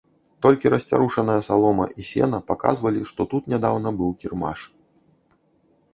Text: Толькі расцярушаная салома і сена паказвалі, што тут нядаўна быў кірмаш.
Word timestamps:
Толькі 0.43 0.69
расцярушаная 0.73 1.35
салома 1.49 1.85
і 2.03 2.07
сена 2.11 2.39
паказвалі, 2.49 3.01
што 3.13 3.21
тут 3.35 3.43
нядаўна 3.53 3.89
быў 4.03 4.11
кірмаш. 4.25 4.59